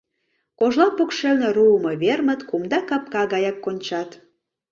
[0.59, 4.09] Кожла покшелне руымо вермыт кумда капка гаяк кончат.